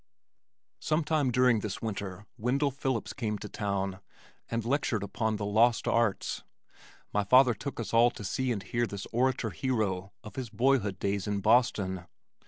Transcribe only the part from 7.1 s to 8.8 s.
My father took us all to see and